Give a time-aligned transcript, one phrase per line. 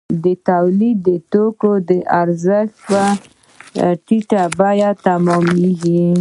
[0.49, 1.91] تولید د توکو د
[2.21, 3.01] ارزښت په
[4.05, 6.07] ټیټه بیه تمامېږي